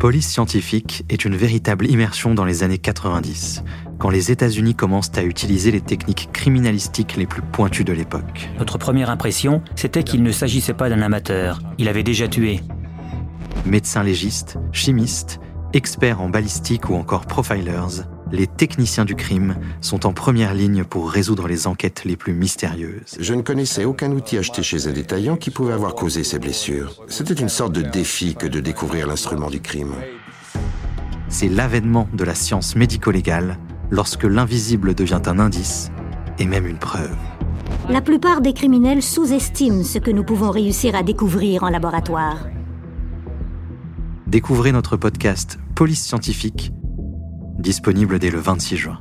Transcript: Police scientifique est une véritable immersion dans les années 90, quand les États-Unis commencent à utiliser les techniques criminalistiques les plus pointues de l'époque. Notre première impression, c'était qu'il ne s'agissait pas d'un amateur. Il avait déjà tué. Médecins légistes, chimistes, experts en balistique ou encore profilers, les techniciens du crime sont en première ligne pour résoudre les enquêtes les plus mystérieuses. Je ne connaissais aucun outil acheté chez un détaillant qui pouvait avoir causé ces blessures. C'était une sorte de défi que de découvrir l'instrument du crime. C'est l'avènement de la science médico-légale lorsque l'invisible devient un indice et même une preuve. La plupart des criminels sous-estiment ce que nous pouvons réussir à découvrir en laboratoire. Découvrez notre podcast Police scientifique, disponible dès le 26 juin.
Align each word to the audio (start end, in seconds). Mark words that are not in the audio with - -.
Police 0.00 0.30
scientifique 0.30 1.04
est 1.10 1.26
une 1.26 1.36
véritable 1.36 1.86
immersion 1.86 2.32
dans 2.32 2.46
les 2.46 2.62
années 2.62 2.78
90, 2.78 3.62
quand 3.98 4.08
les 4.08 4.30
États-Unis 4.30 4.74
commencent 4.74 5.12
à 5.14 5.22
utiliser 5.22 5.70
les 5.70 5.82
techniques 5.82 6.30
criminalistiques 6.32 7.16
les 7.18 7.26
plus 7.26 7.42
pointues 7.42 7.84
de 7.84 7.92
l'époque. 7.92 8.48
Notre 8.58 8.78
première 8.78 9.10
impression, 9.10 9.60
c'était 9.76 10.02
qu'il 10.02 10.22
ne 10.22 10.32
s'agissait 10.32 10.72
pas 10.72 10.88
d'un 10.88 11.02
amateur. 11.02 11.60
Il 11.76 11.86
avait 11.86 12.02
déjà 12.02 12.28
tué. 12.28 12.60
Médecins 13.66 14.02
légistes, 14.02 14.58
chimistes, 14.72 15.38
experts 15.74 16.22
en 16.22 16.30
balistique 16.30 16.88
ou 16.88 16.94
encore 16.94 17.26
profilers, 17.26 18.06
les 18.32 18.46
techniciens 18.46 19.04
du 19.04 19.14
crime 19.14 19.56
sont 19.80 20.06
en 20.06 20.12
première 20.12 20.54
ligne 20.54 20.84
pour 20.84 21.10
résoudre 21.10 21.48
les 21.48 21.66
enquêtes 21.66 22.04
les 22.04 22.16
plus 22.16 22.32
mystérieuses. 22.32 23.16
Je 23.18 23.34
ne 23.34 23.42
connaissais 23.42 23.84
aucun 23.84 24.10
outil 24.12 24.38
acheté 24.38 24.62
chez 24.62 24.86
un 24.86 24.92
détaillant 24.92 25.36
qui 25.36 25.50
pouvait 25.50 25.72
avoir 25.72 25.94
causé 25.94 26.24
ces 26.24 26.38
blessures. 26.38 26.94
C'était 27.08 27.34
une 27.34 27.48
sorte 27.48 27.72
de 27.72 27.82
défi 27.82 28.34
que 28.34 28.46
de 28.46 28.60
découvrir 28.60 29.06
l'instrument 29.06 29.50
du 29.50 29.60
crime. 29.60 29.94
C'est 31.28 31.48
l'avènement 31.48 32.08
de 32.12 32.24
la 32.24 32.34
science 32.34 32.76
médico-légale 32.76 33.58
lorsque 33.90 34.24
l'invisible 34.24 34.94
devient 34.94 35.22
un 35.26 35.38
indice 35.38 35.90
et 36.38 36.46
même 36.46 36.66
une 36.66 36.78
preuve. 36.78 37.16
La 37.88 38.00
plupart 38.00 38.40
des 38.40 38.52
criminels 38.52 39.02
sous-estiment 39.02 39.84
ce 39.84 39.98
que 39.98 40.10
nous 40.10 40.24
pouvons 40.24 40.50
réussir 40.50 40.94
à 40.94 41.02
découvrir 41.02 41.64
en 41.64 41.68
laboratoire. 41.68 42.46
Découvrez 44.26 44.70
notre 44.70 44.96
podcast 44.96 45.58
Police 45.74 46.04
scientifique, 46.04 46.72
disponible 47.60 48.18
dès 48.18 48.30
le 48.30 48.38
26 48.38 48.76
juin. 48.76 48.98